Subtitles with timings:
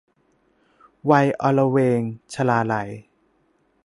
[1.09, 2.01] วัยอลเวง-
[2.33, 2.89] ชลาลัย